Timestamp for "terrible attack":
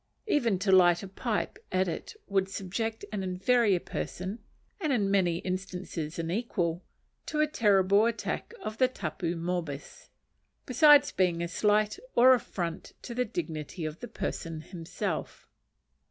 7.45-8.51